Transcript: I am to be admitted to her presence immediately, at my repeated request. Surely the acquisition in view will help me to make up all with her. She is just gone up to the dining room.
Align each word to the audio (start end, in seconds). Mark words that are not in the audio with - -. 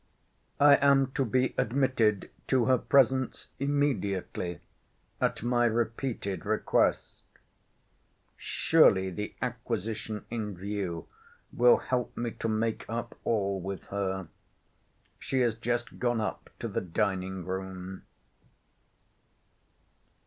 I 0.59 0.77
am 0.77 1.11
to 1.11 1.23
be 1.23 1.53
admitted 1.59 2.31
to 2.47 2.65
her 2.65 2.79
presence 2.79 3.49
immediately, 3.59 4.59
at 5.21 5.43
my 5.43 5.65
repeated 5.65 6.43
request. 6.43 7.21
Surely 8.35 9.11
the 9.11 9.35
acquisition 9.43 10.25
in 10.31 10.55
view 10.57 11.05
will 11.53 11.77
help 11.77 12.17
me 12.17 12.31
to 12.31 12.47
make 12.47 12.83
up 12.89 13.15
all 13.23 13.59
with 13.61 13.83
her. 13.93 14.27
She 15.19 15.41
is 15.43 15.53
just 15.53 15.99
gone 15.99 16.19
up 16.19 16.49
to 16.61 16.67
the 16.67 16.81
dining 16.81 17.45
room. 17.45 18.01